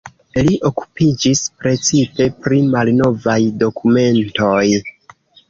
Li 0.45 0.53
okupiĝis 0.69 1.41
precipe 1.59 2.27
pri 2.47 2.63
malnovaj 2.73 3.37
dokumentoj. 3.67 4.65